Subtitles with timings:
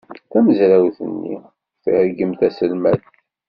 [0.29, 1.35] Tamezrawt-nni
[1.83, 3.11] tergem taselmadt.